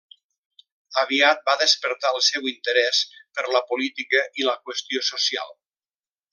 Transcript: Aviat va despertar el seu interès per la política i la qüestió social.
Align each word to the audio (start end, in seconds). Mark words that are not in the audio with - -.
Aviat 1.01 1.43
va 1.49 1.55
despertar 1.63 2.11
el 2.17 2.23
seu 2.29 2.49
interès 2.53 3.03
per 3.39 3.47
la 3.57 3.63
política 3.73 4.25
i 4.43 4.49
la 4.51 4.59
qüestió 4.67 5.07
social. 5.15 5.57